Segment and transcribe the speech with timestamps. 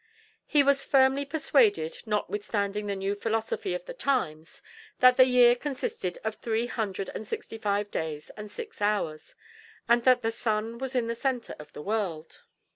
[0.47, 4.63] He was firmly persuaded, notwithstanding the new philosophy of the times,
[4.97, 9.35] that the year consisted of three hundred and sixty five days and six hours,
[9.87, 12.41] and that the sun was in the center of the world.